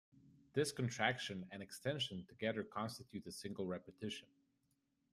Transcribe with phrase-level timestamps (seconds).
[0.53, 4.29] This contraction and extension together constitute a single repetition.